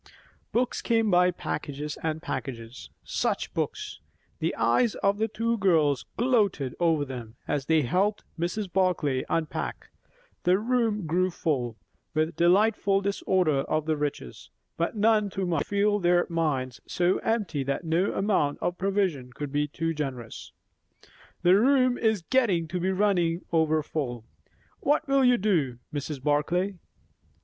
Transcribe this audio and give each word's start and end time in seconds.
Books 0.51 0.81
came 0.81 1.11
by 1.11 1.29
packages 1.29 1.95
and 2.01 2.23
packages. 2.23 2.89
Such 3.03 3.53
books! 3.53 3.99
The 4.39 4.55
eyes 4.55 4.95
of 4.95 5.19
the 5.19 5.27
two 5.27 5.59
girls 5.59 6.07
gloated 6.17 6.73
over 6.79 7.05
them, 7.05 7.35
as 7.47 7.67
they 7.67 7.83
helped 7.83 8.23
Mrs. 8.39 8.73
Barclay 8.73 9.23
unpack; 9.29 9.89
the 10.41 10.57
room 10.57 11.05
grew 11.05 11.29
full, 11.29 11.77
with 12.15 12.35
delightful 12.35 13.01
disorder 13.01 13.59
of 13.69 13.87
riches; 13.87 14.49
but 14.75 14.95
none 14.97 15.29
too 15.29 15.45
much, 15.45 15.63
for 15.67 15.75
they 15.75 15.75
began 15.75 15.85
to 15.91 15.91
feel 15.91 15.99
their 15.99 16.25
minds 16.31 16.81
so 16.87 17.19
empty 17.19 17.63
that 17.63 17.83
no 17.83 18.11
amount 18.13 18.57
of 18.59 18.79
provision 18.79 19.31
could 19.31 19.51
be 19.51 19.67
too 19.67 19.93
generous. 19.93 20.51
"The 21.43 21.53
room 21.55 21.99
is 21.99 22.23
getting 22.23 22.67
to 22.69 22.79
be 22.79 22.91
running 22.91 23.41
over 23.51 23.83
full. 23.83 24.25
What 24.79 25.07
will 25.07 25.23
you 25.23 25.37
do, 25.37 25.77
Mrs. 25.93 26.23
Barclay?" 26.23 26.79